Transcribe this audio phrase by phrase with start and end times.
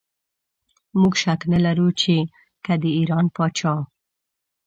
[0.99, 2.15] موږ شک نه لرو چې
[2.65, 3.73] که د ایران پاچا.